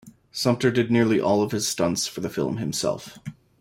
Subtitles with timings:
[0.31, 3.19] Sumpter did nearly all of his stunts for the film himself.